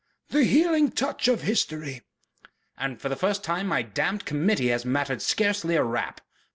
"The 0.29 0.45
healing 0.45 0.89
touch 0.93 1.27
of 1.27 1.43
history." 1.43 2.01
"And 2.75 2.99
for 2.99 3.07
the 3.07 3.15
first 3.15 3.43
time 3.43 3.67
my 3.67 3.83
damned 3.83 4.25
Committee 4.25 4.69
has 4.69 4.83
mattered 4.83 5.21
scarcely 5.21 5.75
a 5.75 5.83
rap." 5.83 6.21